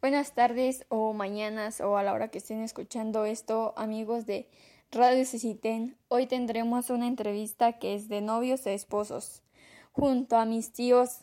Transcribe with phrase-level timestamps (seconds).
[0.00, 4.48] Buenas tardes o mañanas o a la hora que estén escuchando esto, amigos de
[4.92, 5.96] Radio Ceciten.
[6.06, 9.42] Hoy tendremos una entrevista que es de novios e esposos,
[9.90, 11.22] junto a mis tíos,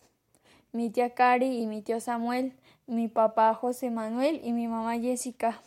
[0.73, 2.51] mi tía Cari y mi tío Samuel,
[2.85, 5.61] mi papá José Manuel y mi mamá Jessica.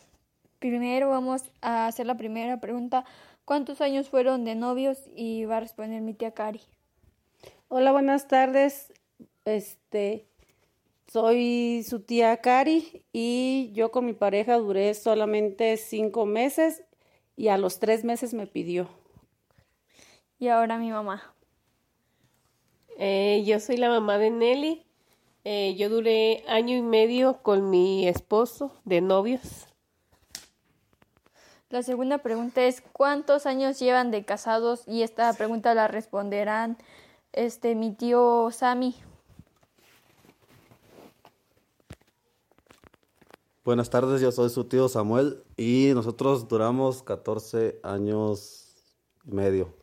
[0.59, 3.05] Primero vamos a hacer la primera pregunta.
[3.43, 5.09] ¿Cuántos años fueron de novios?
[5.15, 6.61] Y va a responder mi tía Cari.
[7.69, 8.93] Hola, buenas tardes.
[9.45, 10.28] Este,
[11.11, 16.83] soy su tía Cari y yo con mi pareja duré solamente cinco meses
[17.35, 18.89] y a los tres meses me pidió.
[20.37, 21.33] Y ahora mi mamá.
[22.97, 24.85] Eh, yo soy la mamá de Nelly.
[25.45, 29.67] Eh, yo duré año y medio con mi esposo de novios.
[31.69, 34.83] La segunda pregunta es ¿cuántos años llevan de casados?
[34.87, 36.77] Y esta pregunta la responderán
[37.31, 38.95] este mi tío Sammy.
[43.65, 48.73] Buenas tardes, yo soy su tío Samuel y nosotros duramos 14 años
[49.25, 49.75] y medio.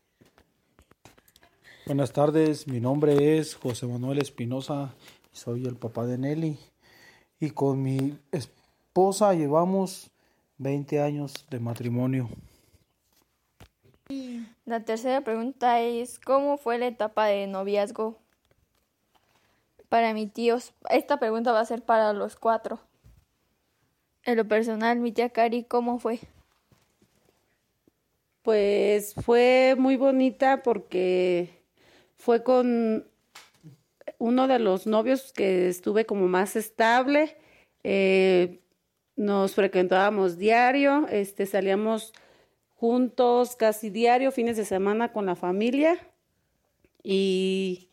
[1.85, 4.95] Buenas tardes, mi nombre es José Manuel Espinosa
[5.31, 6.59] y soy el papá de Nelly.
[7.39, 10.11] Y con mi esposa llevamos
[10.57, 12.31] 20 años de matrimonio.
[14.65, 18.17] La tercera pregunta es ¿cómo fue la etapa de noviazgo
[19.91, 20.73] para mi tíos?
[20.89, 22.81] Esta pregunta va a ser para los cuatro.
[24.27, 26.19] En lo personal, mi tía Cari, ¿cómo fue?
[28.43, 31.63] Pues fue muy bonita porque
[32.17, 33.07] fue con
[34.19, 37.37] uno de los novios que estuve como más estable.
[37.85, 38.59] Eh,
[39.15, 42.13] nos frecuentábamos diario, este, salíamos
[42.75, 46.01] juntos casi diario, fines de semana con la familia
[47.05, 47.91] y,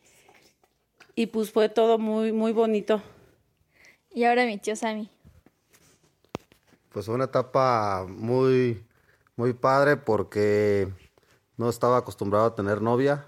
[1.14, 3.00] y pues fue todo muy, muy bonito.
[4.12, 5.13] Y ahora mi tío Sammy
[6.94, 8.86] pues fue una etapa muy,
[9.34, 10.88] muy padre porque
[11.56, 13.26] no estaba acostumbrado a tener novia,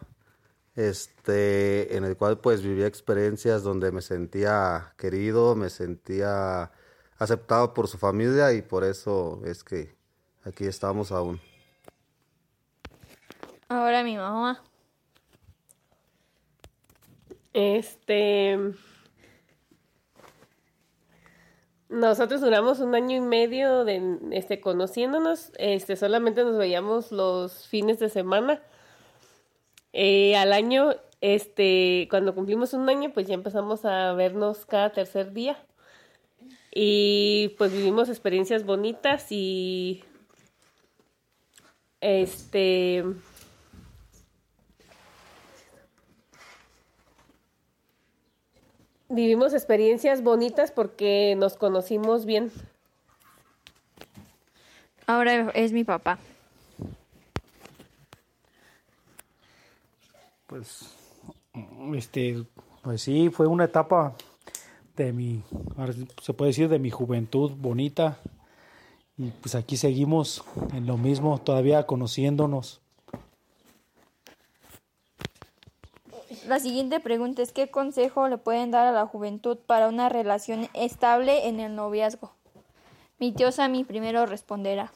[0.76, 6.70] este, en el cual pues vivía experiencias donde me sentía querido, me sentía
[7.18, 9.96] aceptado por su familia y por eso es que
[10.44, 11.40] aquí estamos aún.
[13.68, 14.62] Ahora mi mamá.
[17.52, 18.74] Este,
[21.88, 27.98] nosotros duramos un año y medio de este conociéndonos, este solamente nos veíamos los fines
[27.98, 28.60] de semana.
[29.92, 35.32] Eh, al año, este, cuando cumplimos un año, pues ya empezamos a vernos cada tercer
[35.32, 35.56] día.
[36.74, 40.04] Y pues vivimos experiencias bonitas y
[42.00, 43.04] este
[49.08, 52.50] vivimos experiencias bonitas porque nos conocimos bien.
[55.06, 56.18] Ahora es mi papá.
[60.46, 60.94] Pues,
[61.94, 62.44] este,
[62.82, 64.14] pues sí, fue una etapa
[64.96, 65.42] de mi,
[66.22, 68.18] se puede decir, de mi juventud bonita.
[69.18, 72.80] Y pues aquí seguimos en lo mismo, todavía conociéndonos.
[76.46, 80.68] La siguiente pregunta es ¿qué consejo le pueden dar a la juventud para una relación
[80.74, 82.30] estable en el noviazgo?
[83.18, 84.92] Mi tío Sammy primero responderá.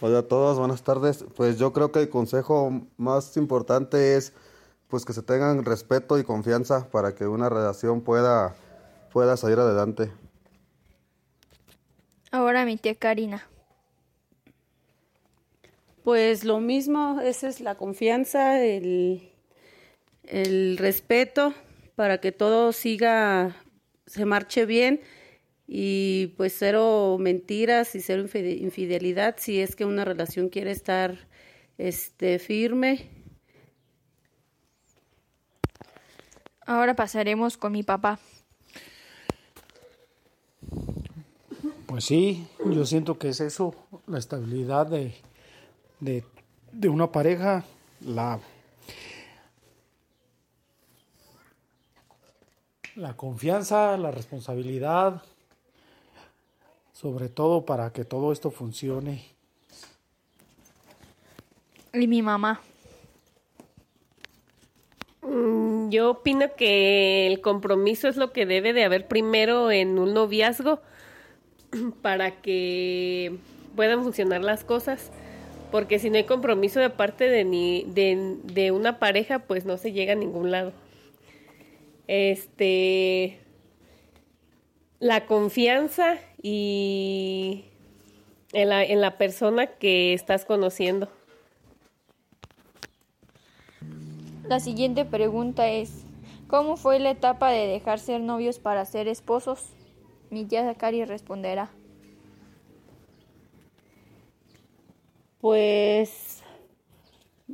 [0.00, 1.26] Hola a todos, buenas tardes.
[1.36, 4.32] Pues yo creo que el consejo más importante es
[4.88, 8.54] pues que se tengan respeto y confianza para que una relación pueda,
[9.12, 10.10] pueda salir adelante.
[12.30, 13.46] Ahora mi tía Karina.
[16.04, 19.27] Pues lo mismo, esa es la confianza, el,
[20.28, 21.54] el respeto
[21.96, 23.56] para que todo siga,
[24.06, 25.00] se marche bien
[25.66, 31.28] y pues cero mentiras y cero infidelidad si es que una relación quiere estar
[31.76, 33.10] este firme.
[36.66, 38.18] Ahora pasaremos con mi papá.
[41.86, 43.74] Pues sí, yo siento que es eso,
[44.06, 45.14] la estabilidad de,
[46.00, 46.22] de,
[46.72, 47.64] de una pareja,
[48.02, 48.38] la
[52.98, 55.22] la confianza, la responsabilidad,
[56.92, 59.24] sobre todo para que todo esto funcione.
[61.92, 62.60] Y mi mamá.
[65.22, 70.12] Mm, yo opino que el compromiso es lo que debe de haber primero en un
[70.12, 70.80] noviazgo
[72.02, 73.38] para que
[73.76, 75.12] puedan funcionar las cosas.
[75.70, 79.76] Porque si no hay compromiso de parte de, ni, de, de una pareja, pues no
[79.76, 80.72] se llega a ningún lado.
[82.08, 83.38] Este.
[84.98, 87.66] la confianza y
[88.52, 91.08] en la, en la persona que estás conociendo.
[94.48, 96.04] La siguiente pregunta es,
[96.48, 99.66] ¿cómo fue la etapa de dejar ser novios para ser esposos?
[100.30, 101.70] Mi tía Cari responderá.
[105.40, 106.42] Pues,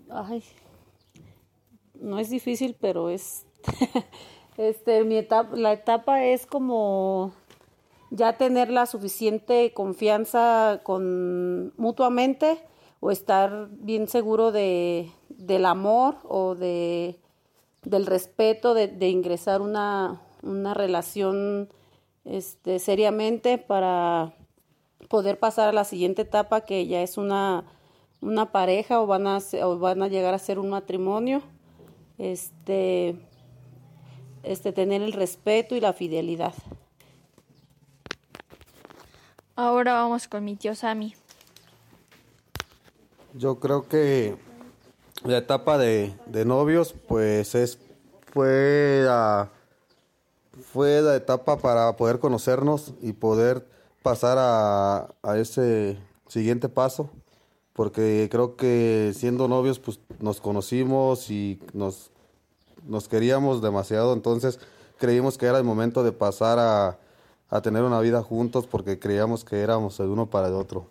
[0.09, 0.43] ay,
[1.95, 3.45] no es difícil, pero es,
[4.57, 7.33] este, mi etapa, la etapa es como
[8.11, 12.59] ya tener la suficiente confianza con mutuamente
[13.01, 17.19] o estar bien seguro de, del amor o de
[17.85, 21.69] del respeto de, ingresar una, una relación
[22.25, 24.35] este, seriamente para
[25.09, 27.65] poder pasar a la siguiente etapa que ya es una,
[28.21, 31.43] una pareja o van, a, o van a llegar a ser un matrimonio.
[32.17, 33.17] Este,
[34.45, 36.55] este tener el respeto y la fidelidad
[39.57, 41.15] Ahora vamos con mi tío Sammy.
[43.35, 44.37] Yo creo que
[45.23, 47.79] la etapa de, de novios, pues es
[48.33, 49.53] fue la,
[50.73, 53.65] fue la etapa para poder conocernos y poder
[54.03, 57.11] pasar a, a ese siguiente paso,
[57.75, 62.11] porque creo que siendo novios, pues nos conocimos y nos,
[62.85, 64.61] nos queríamos demasiado, entonces
[64.99, 66.99] creímos que era el momento de pasar a,
[67.49, 70.91] a tener una vida juntos porque creíamos que éramos el uno para el otro.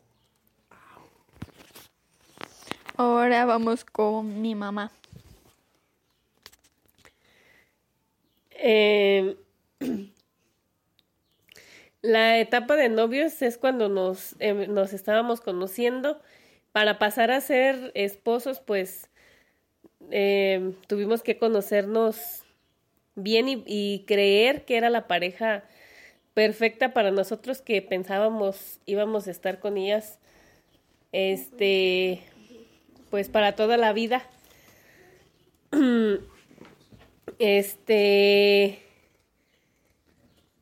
[2.95, 4.91] Ahora vamos con mi mamá.
[8.51, 9.35] Eh,
[12.01, 16.21] la etapa de novios es cuando nos, eh, nos estábamos conociendo.
[16.71, 19.09] Para pasar a ser esposos, pues
[20.11, 22.43] eh, tuvimos que conocernos
[23.15, 25.63] bien y, creer que era la pareja
[26.33, 30.19] perfecta para nosotros que pensábamos íbamos a estar con ellas
[31.11, 32.21] este
[33.11, 34.23] pues para toda la vida.
[37.39, 38.79] Este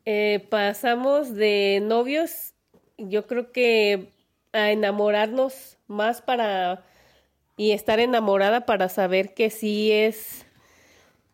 [0.05, 2.53] eh, pasamos de novios
[2.97, 4.09] yo creo que
[4.53, 6.83] a enamorarnos más para
[7.57, 10.45] y estar enamorada para saber que sí es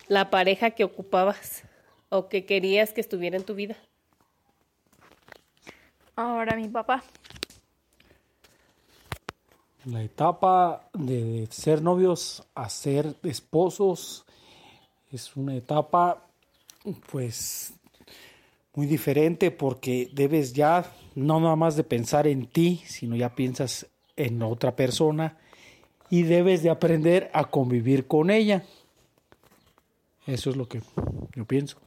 [0.08, 1.64] la pareja que ocupabas
[2.10, 3.78] o que querías que estuviera en tu vida
[6.18, 7.04] Ahora mi papá.
[9.86, 14.25] La etapa de ser novios a ser esposos
[15.12, 16.25] es una etapa
[17.12, 17.74] pues
[18.74, 23.86] muy diferente porque debes ya no nada más de pensar en ti, sino ya piensas
[24.16, 25.38] en otra persona
[26.09, 28.63] y debes de aprender a convivir con ella.
[30.25, 30.81] Eso es lo que
[31.36, 31.77] yo pienso.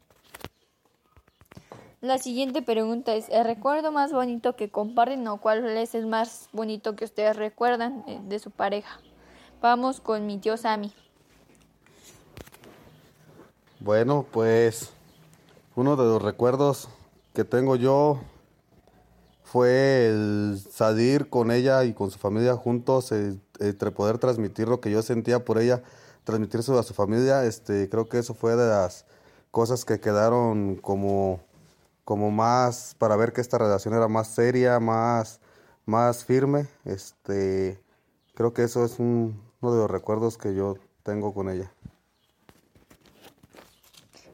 [2.00, 6.48] La siguiente pregunta es, ¿el recuerdo más bonito que comparten o cuál es el más
[6.52, 8.98] bonito que ustedes recuerdan eh, de su pareja?
[9.60, 10.90] Vamos con mi tío Sammy.
[13.80, 14.92] Bueno, pues
[15.76, 16.88] uno de los recuerdos
[17.34, 18.20] que tengo yo
[19.42, 24.80] fue el salir con ella y con su familia juntos, eh, entre poder transmitir lo
[24.80, 25.82] que yo sentía por ella,
[26.24, 27.44] transmitirse a su familia.
[27.44, 29.06] Este, creo que eso fue de las
[29.50, 31.40] cosas que quedaron como
[32.10, 35.40] como más para ver que esta relación era más seria, más,
[35.86, 36.66] más firme.
[36.84, 37.80] Este,
[38.34, 41.72] creo que eso es un, uno de los recuerdos que yo tengo con ella.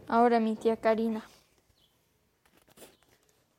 [0.09, 1.23] Ahora mi tía Karina.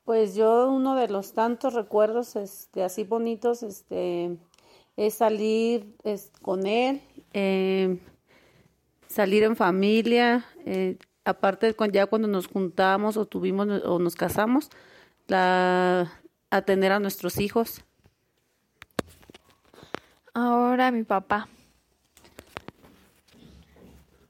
[0.04, 4.36] Pues yo uno de los tantos recuerdos este, así bonitos este,
[4.98, 7.00] es salir es, con él,
[7.32, 8.00] eh,
[9.06, 14.70] salir en familia, eh, aparte ya cuando nos juntamos o tuvimos o nos casamos,
[15.28, 17.84] la, a tener a nuestros hijos.
[20.34, 21.48] Ahora mi papá.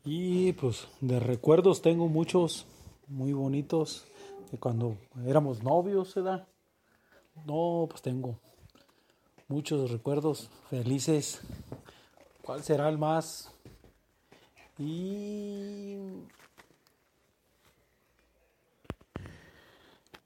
[0.05, 2.67] Y pues de recuerdos tengo muchos
[3.07, 4.07] muy bonitos
[4.53, 6.47] de cuando éramos novios, ¿verdad?
[7.47, 8.39] No, pues tengo
[9.49, 11.41] muchos recuerdos felices.
[12.43, 13.53] ¿Cuál será el más?
[14.79, 15.97] Y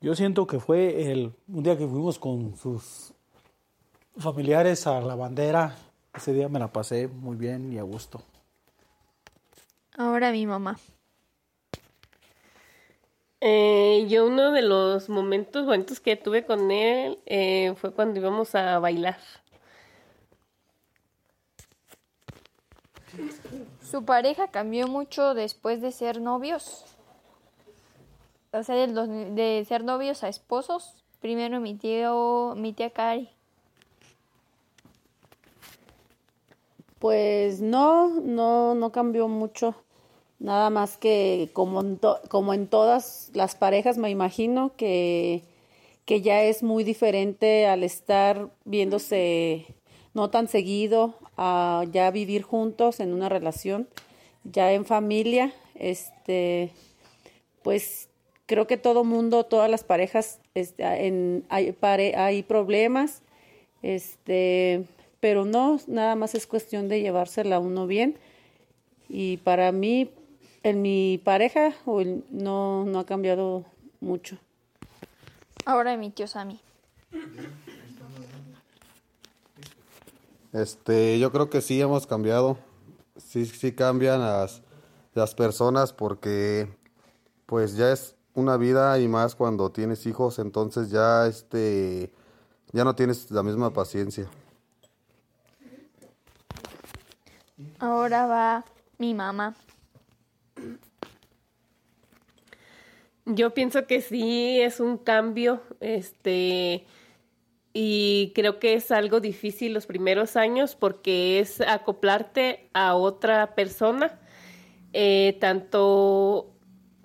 [0.03, 3.15] Yo siento que fue el, un día que fuimos con sus
[4.19, 5.77] familiares a la bandera.
[6.13, 8.21] Ese día me la pasé muy bien y a gusto.
[9.97, 10.77] Ahora mi mamá.
[13.45, 18.55] Eh, yo uno de los momentos bonitos que tuve con él eh, fue cuando íbamos
[18.55, 19.19] a bailar.
[23.83, 26.85] ¿Su pareja cambió mucho después de ser novios?
[28.53, 30.95] pasar de ser novios a esposos?
[31.21, 33.29] Primero mi tío, mi tía Cari.
[37.01, 39.75] Pues no, no, no cambió mucho.
[40.43, 45.45] Nada más que como en, como en todas las parejas me imagino que,
[46.05, 49.67] que ya es muy diferente al estar viéndose
[50.15, 53.87] no tan seguido a ya vivir juntos en una relación,
[54.43, 56.73] ya en familia, este,
[57.63, 58.09] pues
[58.47, 60.85] creo que todo mundo, todas las parejas, este,
[61.49, 63.23] hay problemas,
[63.81, 64.87] este,
[65.21, 68.19] pero no, nada más es cuestión de llevársela uno bien.
[69.09, 70.11] Y para mí,
[70.63, 71.75] en mi pareja,
[72.31, 73.65] no, no ha cambiado
[74.01, 74.37] mucho.
[75.65, 76.61] Ahora mi tío Sammy.
[80.53, 82.59] Este, yo creo que sí hemos cambiado.
[83.17, 84.63] Sí, sí cambian las,
[85.15, 86.69] las personas porque
[87.47, 92.13] pues ya es una vida y más cuando tienes hijos, entonces ya este
[92.73, 94.29] ya no tienes la misma paciencia.
[97.79, 98.65] Ahora va
[98.99, 99.55] mi mamá.
[103.25, 106.87] Yo pienso que sí es un cambio, este,
[107.73, 114.19] y creo que es algo difícil los primeros años porque es acoplarte a otra persona,
[114.93, 116.53] eh, tanto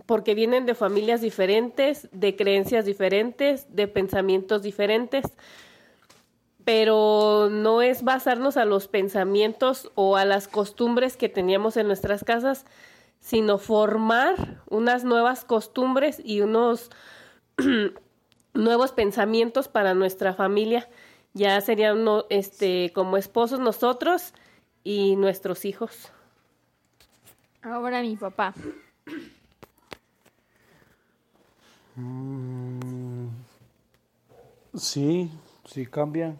[0.08, 5.26] porque vienen de familias diferentes, de creencias diferentes, de pensamientos diferentes,
[6.64, 12.24] pero no es basarnos a los pensamientos o a las costumbres que teníamos en nuestras
[12.24, 12.66] casas,
[13.20, 16.90] sino formar unas nuevas costumbres y unos
[18.54, 20.90] nuevos pensamientos para nuestra familia.
[21.34, 24.34] Ya serían este, como esposos nosotros
[24.84, 26.12] y nuestros hijos.
[27.62, 28.54] Ahora mi papá.
[31.96, 33.28] Mm,
[34.76, 35.32] sí,
[35.66, 36.36] sí cambia,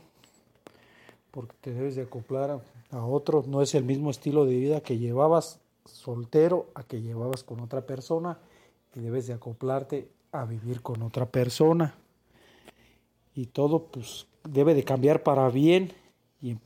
[1.32, 3.44] porque te debes de acoplar a, otro.
[3.48, 7.82] No es el mismo estilo de vida que llevabas soltero a que llevabas con otra
[7.86, 8.38] persona
[8.96, 11.96] y debes de acoplarte a vivir con otra persona.
[13.34, 15.94] Y todo pues debe de cambiar para bien
[16.42, 16.58] y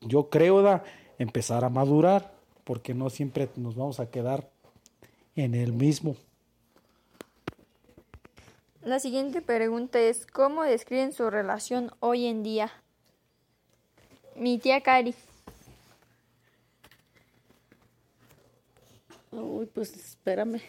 [0.00, 0.84] yo creo da
[1.18, 2.32] empezar a madurar
[2.64, 4.50] porque no siempre nos vamos a quedar
[5.36, 6.16] en el mismo.
[8.82, 12.72] La siguiente pregunta es, ¿cómo describen su relación hoy en día?
[14.34, 15.14] Mi tía Cari.
[19.32, 20.60] Uy, pues espérame.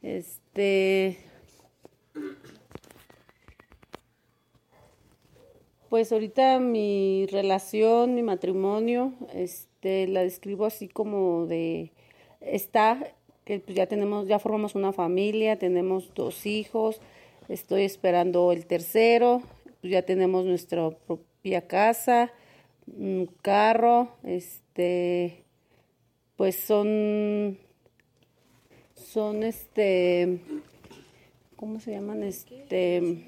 [0.00, 1.18] Este.
[5.88, 11.92] Pues ahorita mi relación, mi matrimonio, este, la describo así como de
[12.40, 17.00] está que pues ya tenemos, ya formamos una familia, tenemos dos hijos,
[17.48, 19.42] estoy esperando el tercero,
[19.80, 22.30] pues ya tenemos nuestra propia casa,
[22.86, 25.44] un carro, este,
[26.38, 27.58] pues son,
[28.94, 30.40] son este,
[31.56, 32.22] ¿cómo se llaman?
[32.22, 33.26] Este,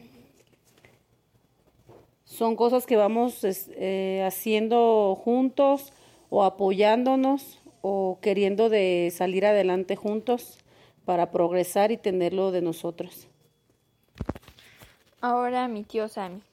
[2.23, 5.93] son cosas que vamos eh, haciendo juntos
[6.29, 10.59] o apoyándonos o queriendo de salir adelante juntos
[11.05, 13.27] para progresar y tenerlo de nosotros.
[15.21, 16.45] Ahora mi tío Sammy.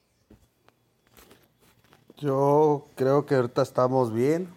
[2.18, 4.50] Yo creo que ahorita estamos bien.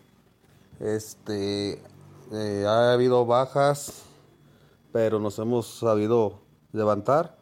[0.81, 1.79] Este,
[2.33, 4.05] eh, ha habido bajas,
[4.93, 6.41] pero nos hemos sabido
[6.73, 7.37] levantar,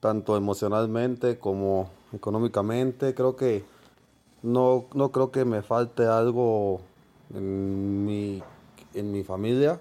[0.00, 3.14] tanto emocionalmente como económicamente.
[3.14, 3.64] Creo que
[4.42, 6.80] no, no creo que me falte algo
[7.34, 8.42] en mi
[8.94, 9.80] en mi familia.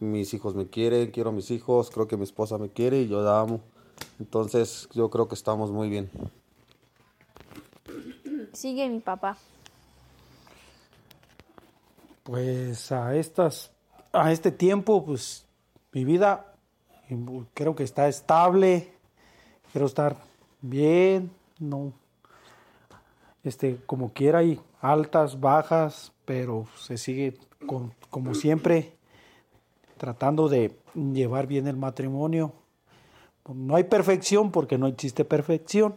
[0.00, 3.08] Mis hijos me quieren, quiero a mis hijos, creo que mi esposa me quiere y
[3.08, 3.60] yo la amo.
[4.18, 6.10] Entonces yo creo que estamos muy bien.
[8.52, 9.38] Sigue mi papá.
[12.22, 13.72] Pues a estas,
[14.12, 15.46] a este tiempo, pues
[15.92, 16.54] mi vida
[17.54, 18.92] creo que está estable,
[19.72, 20.16] quiero estar
[20.60, 21.92] bien, no,
[23.44, 27.36] este, como quiera hay altas, bajas, pero se sigue
[28.10, 28.92] como siempre,
[29.96, 32.52] tratando de llevar bien el matrimonio.
[33.52, 35.94] No hay perfección porque no existe perfección.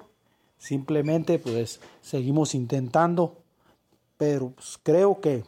[0.58, 3.38] Simplemente pues seguimos intentando,
[4.18, 5.44] pero pues, creo que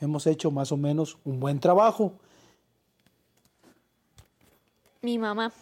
[0.00, 2.18] hemos hecho más o menos un buen trabajo.
[5.02, 5.52] Mi mamá.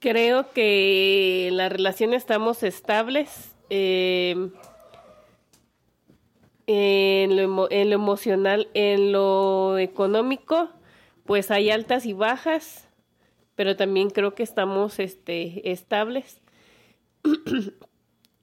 [0.00, 3.52] Creo que la relación estamos estables.
[3.70, 4.50] Eh,
[6.66, 10.70] en lo, en lo emocional, en lo económico,
[11.24, 12.88] pues hay altas y bajas,
[13.54, 16.40] pero también creo que estamos este, estables.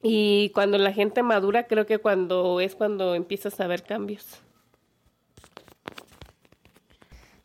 [0.02, 4.42] y cuando la gente madura, creo que cuando es cuando empiezas a ver cambios.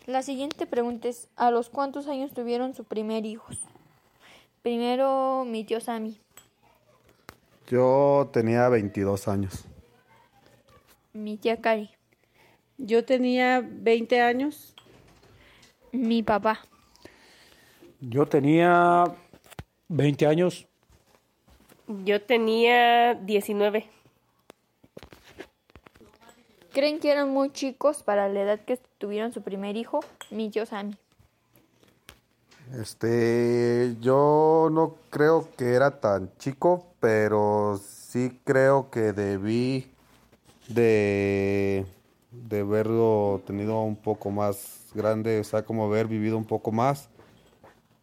[0.06, 3.48] La siguiente pregunta es, ¿a los cuántos años tuvieron su primer hijo?
[4.62, 6.20] Primero mi tío Sammy.
[7.68, 9.64] Yo tenía 22 años.
[11.12, 11.90] Mi tía Cari.
[12.78, 14.74] Yo tenía 20 años.
[15.90, 16.60] Mi papá.
[18.00, 19.04] Yo tenía
[19.88, 20.65] 20 años.
[21.88, 23.86] Yo tenía 19.
[26.72, 30.00] ¿Creen que eran muy chicos para la edad que tuvieron su primer hijo?
[30.30, 30.96] Mi tío Sammy.
[32.74, 39.92] Este, yo no creo que era tan chico, pero sí creo que debí
[40.68, 41.86] de,
[42.32, 47.08] de haberlo tenido un poco más grande, o sea, como haber vivido un poco más,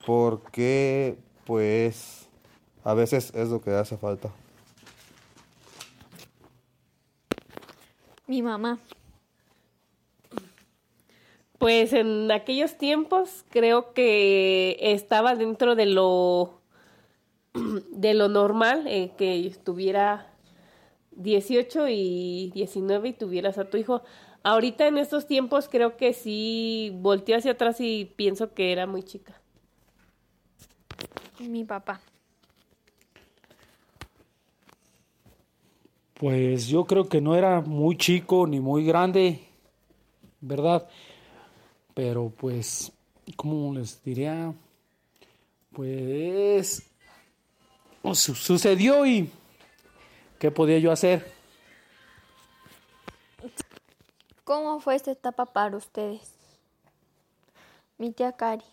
[0.05, 2.22] porque pues
[2.83, 4.29] a veces es lo que hace falta.
[8.27, 8.79] Mi mamá.
[11.57, 16.59] Pues en aquellos tiempos creo que estaba dentro de lo
[17.91, 20.27] de lo normal eh, que estuviera
[21.11, 24.01] 18 y 19 y tuvieras a tu hijo.
[24.43, 29.03] Ahorita en estos tiempos creo que sí volteo hacia atrás y pienso que era muy
[29.03, 29.39] chica.
[31.39, 32.01] Mi papá.
[36.23, 39.45] Pues yo creo que no era muy chico ni muy grande,
[40.39, 40.87] ¿verdad?
[41.93, 42.93] Pero pues,
[43.35, 44.53] ¿cómo les diría?
[45.73, 46.89] Pues
[48.13, 49.29] su- sucedió y
[50.39, 51.29] ¿qué podía yo hacer?
[54.45, 56.33] ¿Cómo fue esta etapa para ustedes?
[57.97, 58.63] Mi tía Cari.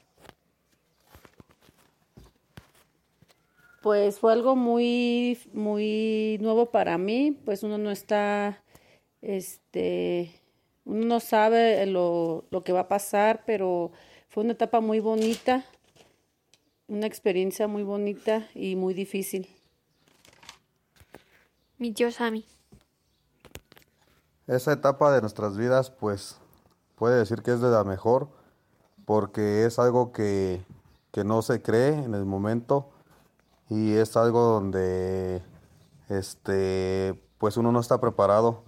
[3.81, 8.63] Pues fue algo muy, muy nuevo para mí, pues uno no está,
[9.23, 10.35] este,
[10.85, 13.91] uno no sabe lo, lo que va a pasar, pero
[14.29, 15.65] fue una etapa muy bonita,
[16.89, 19.49] una experiencia muy bonita y muy difícil.
[21.79, 22.45] Mi tío Sammy.
[24.47, 26.39] Esa etapa de nuestras vidas, pues,
[26.97, 28.29] puede decir que es de la mejor,
[29.07, 30.61] porque es algo que,
[31.13, 32.91] que no se cree en el momento
[33.71, 35.43] y es algo donde,
[36.09, 38.65] este, pues uno no está preparado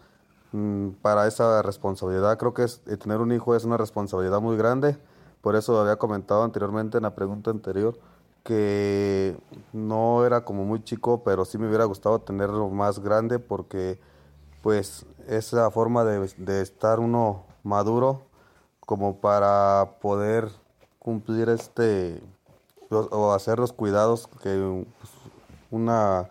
[0.52, 2.38] mm, para esa responsabilidad.
[2.38, 4.96] Creo que es, eh, tener un hijo es una responsabilidad muy grande,
[5.42, 7.98] por eso había comentado anteriormente en la pregunta anterior
[8.44, 9.36] que
[9.72, 14.00] no era como muy chico, pero sí me hubiera gustado tenerlo más grande porque
[14.62, 18.22] pues es la forma de, de estar uno maduro
[18.80, 20.48] como para poder
[20.98, 22.22] cumplir este
[22.92, 25.12] o hacer los cuidados que pues,
[25.70, 26.28] una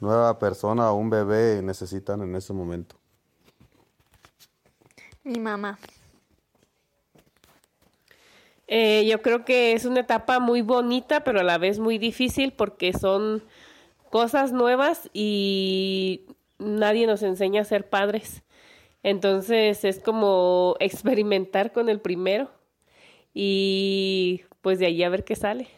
[0.00, 2.96] nueva persona o un bebé necesitan en ese momento.
[5.24, 5.78] Mi mamá.
[8.66, 12.52] Eh, yo creo que es una etapa muy bonita, pero a la vez muy difícil
[12.52, 13.42] porque son
[14.10, 16.26] cosas nuevas y
[16.58, 18.42] nadie nos enseña a ser padres.
[19.02, 22.50] Entonces es como experimentar con el primero
[23.34, 25.68] y pues de ahí a ver qué sale.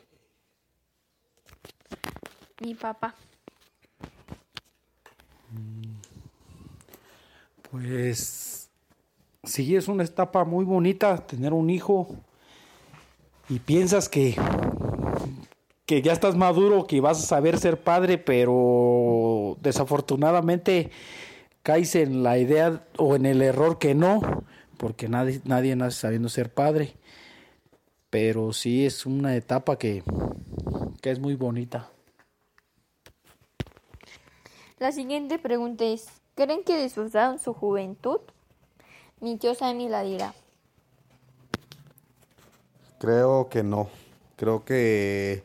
[2.65, 3.15] Mi papá.
[7.71, 8.71] Pues
[9.43, 12.09] sí, es una etapa muy bonita tener un hijo
[13.51, 14.35] y piensas que,
[15.85, 20.91] que ya estás maduro, que vas a saber ser padre, pero desafortunadamente
[21.63, 24.45] caes en la idea o en el error que no,
[24.79, 26.95] porque nadie, nadie nace sabiendo ser padre.
[28.09, 30.03] Pero sí es una etapa que,
[31.03, 31.91] que es muy bonita.
[34.79, 38.21] La siguiente pregunta es, ¿creen que disfrutaron su juventud?
[39.21, 40.35] Mi tío Sammy la dirá.
[42.99, 43.89] Creo que no.
[44.37, 45.45] Creo que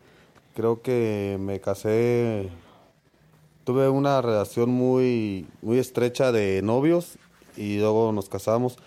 [0.55, 2.49] creo que me casé
[3.63, 7.19] tuve una relación muy muy estrecha de novios
[7.55, 8.77] y luego nos casamos.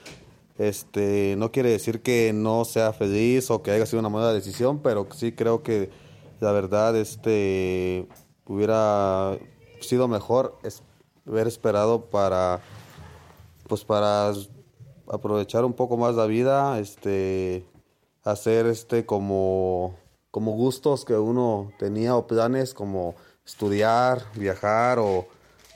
[0.59, 4.81] Este, no quiere decir que no sea feliz o que haya sido una mala decisión,
[4.81, 5.90] pero sí creo que
[6.40, 8.09] la verdad este
[8.46, 9.38] hubiera
[9.85, 10.83] sido mejor es-
[11.27, 12.61] haber esperado para
[13.68, 14.33] pues para
[15.09, 17.64] aprovechar un poco más la vida, este
[18.25, 19.97] hacer este como
[20.31, 23.14] como gustos que uno tenía o planes como
[23.45, 25.27] estudiar, viajar o,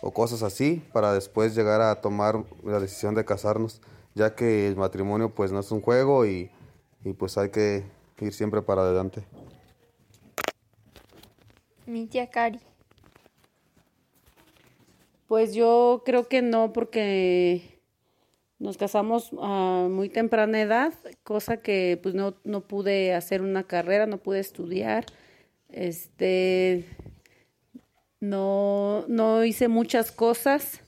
[0.01, 3.81] o cosas así para después llegar a tomar la decisión de casarnos,
[4.15, 6.51] ya que el matrimonio pues no es un juego y,
[7.05, 7.85] y pues hay que
[8.21, 9.25] ir siempre para adelante.
[11.87, 12.61] Mi tía Cari.
[15.27, 17.81] Pues yo creo que no, porque
[18.59, 24.07] nos casamos a muy temprana edad, cosa que pues no, no pude hacer una carrera,
[24.07, 25.05] no pude estudiar.
[25.69, 26.85] Este
[28.21, 30.81] no, no hice muchas cosas,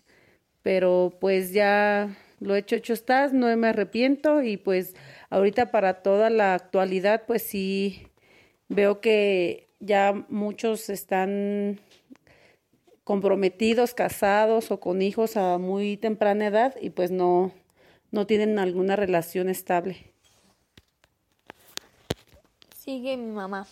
[0.62, 4.94] pero pues ya lo hecho, hecho estás, no me arrepiento y pues
[5.30, 8.06] ahorita para toda la actualidad pues sí
[8.68, 11.80] veo que ya muchos están
[13.08, 17.52] comprometidos, casados o con hijos a muy temprana edad y pues no,
[18.10, 20.12] no tienen alguna relación estable.
[22.76, 23.66] Sigue mi mamá.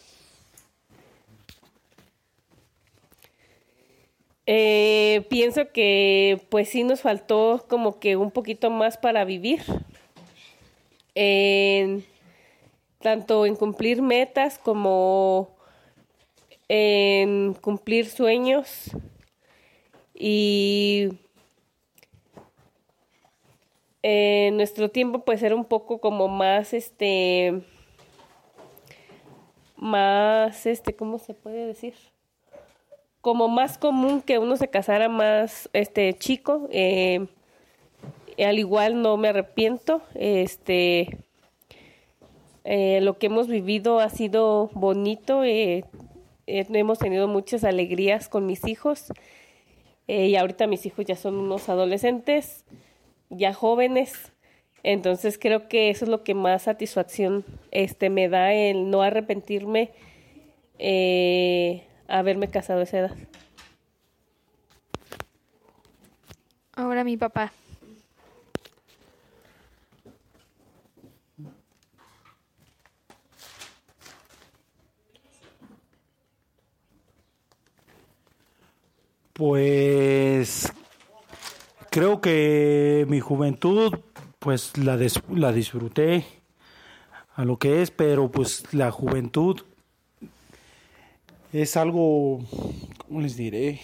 [4.47, 9.61] Eh, pienso que pues sí nos faltó como que un poquito más para vivir.
[13.03, 15.55] tanto en cumplir metas como
[16.69, 18.97] en cumplir sueños
[20.19, 21.09] y
[24.03, 27.61] en nuestro tiempo pues era un poco como más este
[29.77, 31.95] más este cómo se puede decir
[33.21, 37.27] como más común que uno se casara más este chico eh,
[38.39, 41.19] al igual no me arrepiento este
[42.65, 45.85] eh, lo que hemos vivido ha sido bonito eh,
[46.47, 49.13] hemos tenido muchas alegrías con mis hijos
[50.07, 52.65] y ahorita mis hijos ya son unos adolescentes
[53.29, 54.33] ya jóvenes
[54.83, 59.93] entonces creo que eso es lo que más satisfacción este me da el no arrepentirme
[60.79, 63.17] eh, haberme casado a esa edad.
[66.73, 67.53] Ahora mi papá.
[79.37, 80.73] Pues
[81.91, 83.93] creo que mi juventud
[84.39, 86.25] pues la, la disfruté
[87.35, 89.61] a lo que es, pero pues la juventud
[91.53, 92.41] es algo,
[93.07, 93.81] ¿cómo les diré?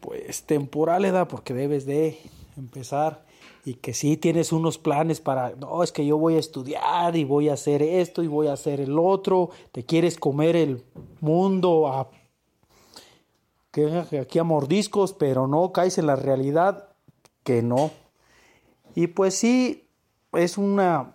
[0.00, 2.18] Pues temporal, edad, porque debes de
[2.58, 3.24] empezar
[3.64, 7.24] y que si tienes unos planes para, no, es que yo voy a estudiar y
[7.24, 10.82] voy a hacer esto y voy a hacer el otro, te quieres comer el
[11.20, 12.10] mundo a,
[14.08, 16.88] que aquí a mordiscos, pero no caes en la realidad
[17.44, 17.90] que no.
[18.94, 19.86] Y pues sí,
[20.32, 21.14] es una,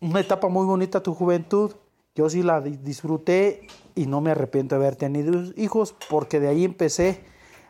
[0.00, 1.72] una etapa muy bonita tu juventud,
[2.14, 6.64] yo sí la disfruté y no me arrepiento de haber tenido hijos porque de ahí
[6.64, 7.24] empecé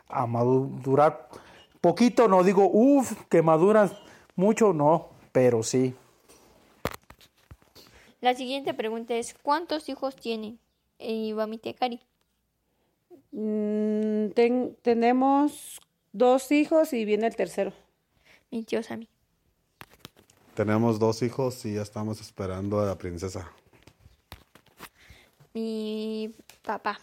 [0.08, 1.28] a madurar
[1.80, 3.90] poquito, no digo, uff, que maduran
[4.34, 5.94] mucho, no, pero sí.
[8.20, 10.58] La siguiente pregunta es, ¿cuántos hijos tienen?
[10.98, 12.00] Y va mi tía Cari.
[13.38, 14.28] Mm,
[14.82, 15.80] tenemos
[16.12, 17.72] dos hijos y viene el tercero.
[18.50, 19.08] Mi tío Sammy.
[20.54, 23.52] Tenemos dos hijos y ya estamos esperando a la princesa
[25.56, 27.00] mi papá.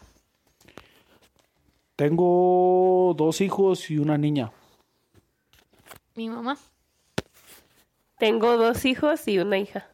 [1.96, 4.52] Tengo dos hijos y una niña.
[6.14, 6.60] Mi mamá.
[8.20, 9.88] Tengo dos hijos y una hija.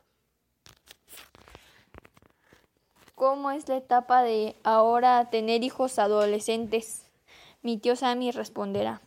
[3.20, 7.02] ¿Cómo es la etapa de ahora tener hijos adolescentes?
[7.62, 9.02] Mi tío Sammy responderá.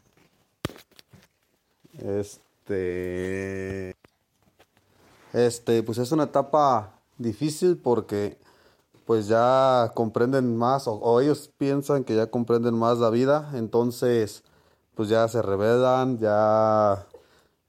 [1.94, 3.96] Este.
[5.33, 8.37] Este, pues es una etapa difícil porque
[9.07, 14.44] pues ya comprenden más o, ellos piensan que ya comprenden más la vida, entonces
[14.94, 17.07] pues ya se revelan, ya,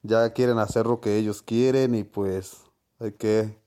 [0.01, 2.58] ya quieren hacer lo que ellos quieren y pues
[2.99, 3.62] hay que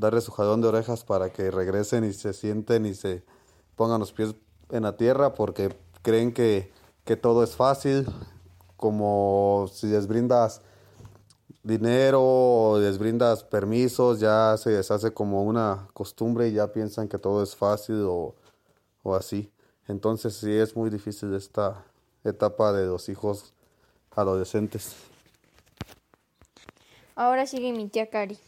[0.00, 3.22] darle su jalón de orejas para que regresen y se sienten y se
[3.76, 4.34] pongan los pies
[4.70, 6.72] en la tierra porque creen que,
[7.04, 8.06] que todo es fácil,
[8.76, 10.62] como si les brindas
[11.62, 17.06] dinero o les brindas permisos, ya se les hace como una costumbre y ya piensan
[17.06, 18.34] que todo es fácil o,
[19.02, 19.52] o así.
[19.86, 21.84] Entonces sí es muy difícil esta
[22.24, 23.52] etapa de los hijos
[24.16, 24.96] adolescentes.
[27.14, 28.38] Ahora sigue mi tía Cari.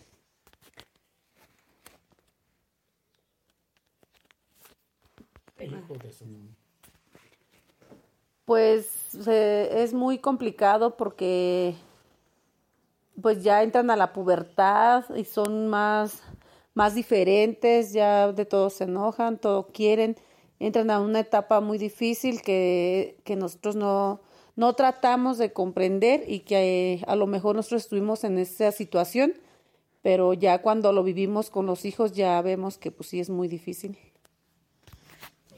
[8.44, 11.74] Pues es muy complicado porque
[13.20, 16.22] pues ya entran a la pubertad y son más,
[16.74, 20.16] más diferentes, ya de todo se enojan, todo quieren,
[20.58, 24.20] entran a una etapa muy difícil que, que nosotros no,
[24.56, 29.34] no tratamos de comprender y que eh, a lo mejor nosotros estuvimos en esa situación
[30.02, 33.48] pero ya cuando lo vivimos con los hijos ya vemos que pues sí es muy
[33.48, 33.96] difícil.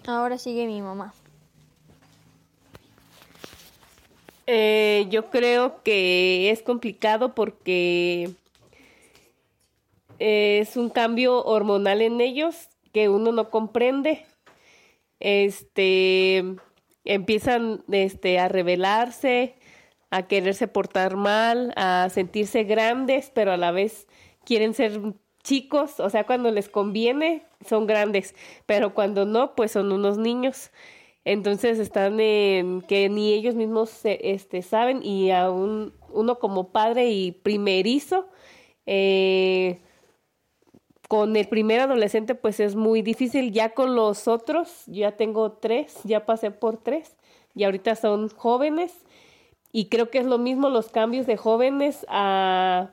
[0.06, 1.14] Ahora sigue mi mamá.
[4.46, 8.30] Eh, yo creo que es complicado porque
[10.18, 14.26] es un cambio hormonal en ellos que uno no comprende.
[15.20, 16.44] Este
[17.04, 19.54] empiezan este a rebelarse,
[20.10, 24.06] a quererse portar mal, a sentirse grandes, pero a la vez
[24.44, 25.00] quieren ser
[25.44, 28.34] chicos, o sea, cuando les conviene son grandes,
[28.66, 30.72] pero cuando no, pues son unos niños.
[31.24, 37.32] Entonces están en que ni ellos mismos este, saben y aún uno como padre y
[37.32, 38.26] primerizo,
[38.86, 39.80] eh,
[41.08, 45.98] con el primer adolescente pues es muy difícil, ya con los otros, ya tengo tres,
[46.04, 47.16] ya pasé por tres
[47.54, 49.04] y ahorita son jóvenes
[49.72, 52.90] y creo que es lo mismo los cambios de jóvenes a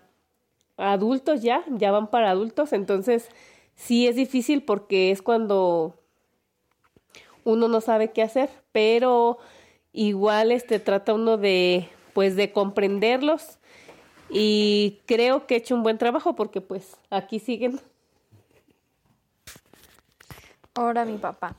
[0.81, 3.29] adultos ya, ya van para adultos, entonces
[3.75, 5.95] sí es difícil porque es cuando
[7.43, 9.37] uno no sabe qué hacer, pero
[9.93, 13.59] igual este trata uno de pues de comprenderlos
[14.29, 17.79] y creo que he hecho un buen trabajo porque pues aquí siguen.
[20.73, 21.55] Ahora mi papá.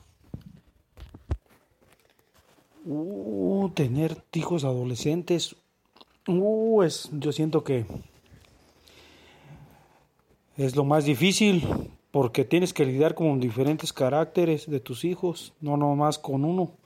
[2.85, 5.55] Uh, tener hijos adolescentes,
[6.27, 7.85] uh, es, yo siento que
[10.57, 11.63] es lo más difícil
[12.11, 16.77] porque tienes que lidiar con diferentes caracteres de tus hijos, no nomás con uno.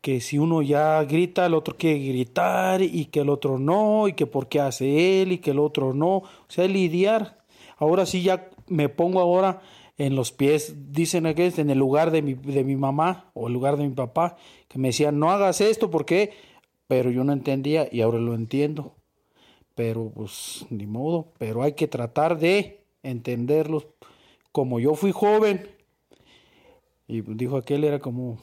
[0.00, 4.14] Que si uno ya grita, el otro quiere gritar y que el otro no, y
[4.14, 6.16] que por qué hace él y que el otro no.
[6.16, 7.44] O sea, lidiar.
[7.76, 9.60] Ahora sí ya me pongo ahora
[9.98, 13.52] en los pies, dicen que en el lugar de mi, de mi mamá o el
[13.52, 14.36] lugar de mi papá,
[14.68, 16.32] que me decían, no hagas esto, ¿por qué?
[16.88, 18.96] Pero yo no entendía y ahora lo entiendo
[19.74, 23.86] pero pues ni modo, pero hay que tratar de entenderlos.
[24.52, 25.68] Como yo fui joven,
[27.06, 28.38] y dijo aquel era como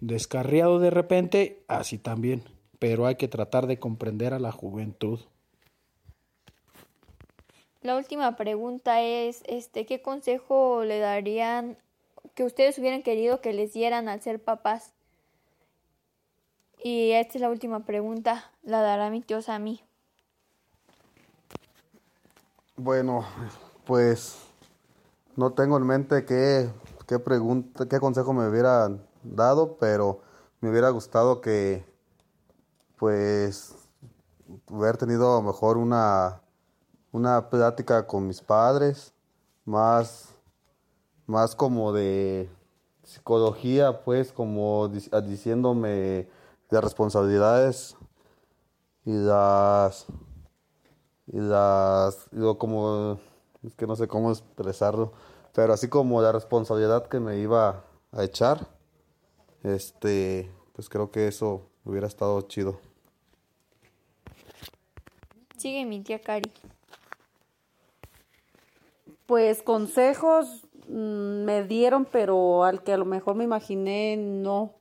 [0.00, 2.42] descarriado de repente, así también,
[2.78, 5.20] pero hay que tratar de comprender a la juventud.
[7.82, 11.76] La última pregunta es, este, ¿qué consejo le darían
[12.34, 14.92] que ustedes hubieran querido que les dieran al ser papás?
[16.82, 19.80] Y esta es la última pregunta, la dará mi tío a mí.
[22.76, 23.26] Bueno,
[23.84, 24.38] pues
[25.36, 26.70] no tengo en mente qué,
[27.06, 28.90] qué pregunta, qué consejo me hubiera
[29.22, 30.22] dado, pero
[30.62, 31.84] me hubiera gustado que
[32.96, 33.74] pues
[34.70, 36.40] hubiera tenido mejor una,
[37.12, 39.12] una plática con mis padres,
[39.66, 40.34] más,
[41.26, 42.48] más como de
[43.02, 46.26] psicología, pues como diciéndome
[46.70, 47.96] de responsabilidades
[49.04, 50.06] y las
[51.32, 53.18] y las, digo, como,
[53.66, 55.12] es que no sé cómo expresarlo,
[55.54, 58.68] pero así como la responsabilidad que me iba a echar,
[59.62, 62.78] este, pues creo que eso hubiera estado chido.
[65.56, 66.50] Sigue mi tía Cari.
[69.26, 74.74] Pues consejos mm, me dieron, pero al que a lo mejor me imaginé no,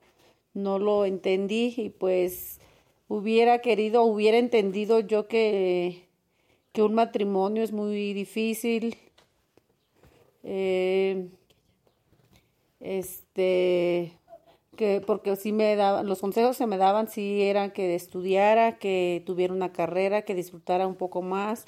[0.54, 2.60] no lo entendí y pues
[3.08, 6.11] hubiera querido, hubiera entendido yo que
[6.74, 8.98] que un matrimonio es muy difícil.
[10.44, 11.30] Eh,
[12.80, 14.18] este
[14.76, 19.22] que porque sí me daban los consejos que me daban sí eran que estudiara que
[19.26, 21.66] tuviera una carrera que disfrutara un poco más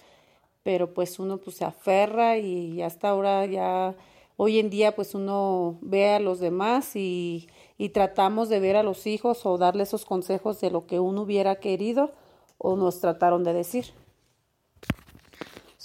[0.64, 3.96] pero pues uno pues se aferra y hasta ahora ya
[4.38, 8.84] hoy en día pues uno ve a los demás y, y tratamos de ver a
[8.84, 12.12] los hijos o darle esos consejos de lo que uno hubiera querido
[12.58, 13.94] o nos trataron de decir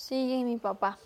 [0.08, 0.98] Sigue mi papá.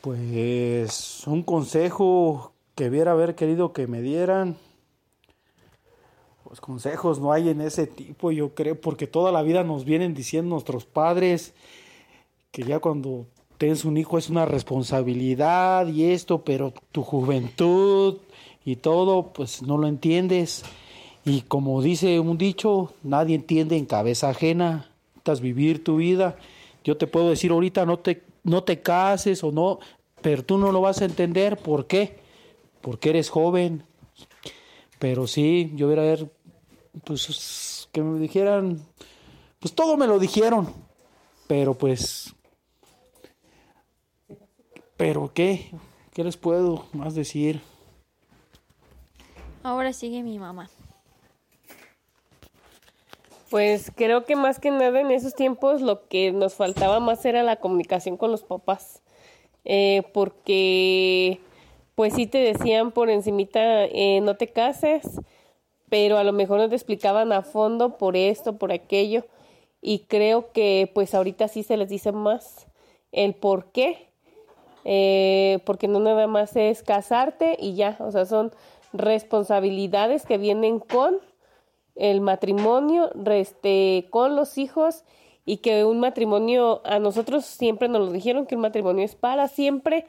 [0.00, 4.56] Pues un consejo que hubiera haber querido que me dieran.
[6.42, 10.14] Pues consejos no hay en ese tipo, yo creo, porque toda la vida nos vienen
[10.14, 11.54] diciendo nuestros padres
[12.50, 18.18] que ya cuando tienes un hijo es una responsabilidad y esto, pero tu juventud
[18.64, 20.64] y todo, pues no lo entiendes.
[21.24, 24.91] Y como dice un dicho, nadie entiende en cabeza ajena
[25.40, 26.36] vivir tu vida.
[26.84, 29.78] Yo te puedo decir ahorita no te, no te cases o no,
[30.20, 31.56] pero tú no lo vas a entender.
[31.56, 32.18] ¿Por qué?
[32.80, 33.84] Porque eres joven.
[34.98, 36.30] Pero sí, yo hubiera ver,
[37.04, 38.80] pues que me dijeran,
[39.58, 40.72] pues todo me lo dijeron.
[41.46, 42.34] Pero pues,
[44.96, 45.70] pero qué,
[46.14, 47.60] ¿qué les puedo más decir?
[49.62, 50.68] Ahora sigue mi mamá.
[53.52, 57.42] Pues creo que más que nada en esos tiempos lo que nos faltaba más era
[57.42, 59.02] la comunicación con los papás,
[59.66, 61.38] eh, porque
[61.94, 65.20] pues sí te decían por encimita eh, no te cases,
[65.90, 69.26] pero a lo mejor no te explicaban a fondo por esto, por aquello,
[69.82, 72.68] y creo que pues ahorita sí se les dice más
[73.12, 74.08] el por qué,
[74.86, 78.50] eh, porque no nada más es casarte y ya, o sea, son
[78.94, 81.20] responsabilidades que vienen con
[81.94, 85.04] el matrimonio, este, con los hijos
[85.44, 89.48] y que un matrimonio, a nosotros siempre nos lo dijeron que un matrimonio es para
[89.48, 90.06] siempre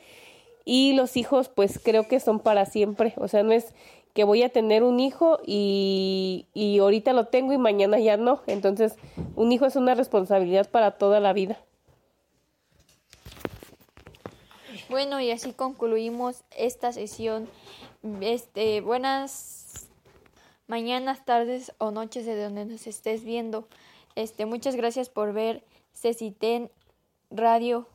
[0.65, 3.73] y los hijos pues creo que son para siempre, o sea, no es
[4.13, 8.41] que voy a tener un hijo y, y ahorita lo tengo y mañana ya no,
[8.45, 8.95] entonces
[9.35, 11.57] un hijo es una responsabilidad para toda la vida.
[14.89, 17.49] Bueno, y así concluimos esta sesión.
[18.21, 19.62] Este, buenas
[20.67, 23.67] mañanas, tardes o noches de donde nos estés viendo.
[24.15, 26.71] Este, muchas gracias por ver Ceciten
[27.29, 27.87] Radio.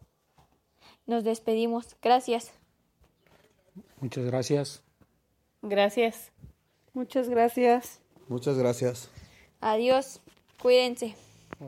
[1.07, 1.97] Nos despedimos.
[2.03, 2.53] Gracias.
[4.01, 4.83] Muchas gracias.
[5.63, 6.33] Gracias.
[6.93, 8.01] Muchas gracias.
[8.29, 9.09] Muchas gracias.
[9.61, 10.21] Adiós.
[10.61, 11.15] Cuídense.